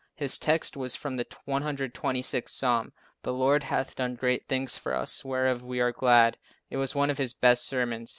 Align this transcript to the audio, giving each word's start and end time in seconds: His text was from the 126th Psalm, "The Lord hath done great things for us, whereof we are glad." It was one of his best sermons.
His 0.15 0.39
text 0.39 0.75
was 0.75 0.95
from 0.95 1.17
the 1.17 1.25
126th 1.25 2.49
Psalm, 2.49 2.91
"The 3.21 3.31
Lord 3.31 3.65
hath 3.65 3.93
done 3.95 4.15
great 4.15 4.47
things 4.47 4.75
for 4.75 4.95
us, 4.95 5.23
whereof 5.23 5.61
we 5.63 5.79
are 5.79 5.91
glad." 5.91 6.37
It 6.71 6.77
was 6.77 6.95
one 6.95 7.11
of 7.11 7.19
his 7.19 7.33
best 7.33 7.67
sermons. 7.67 8.09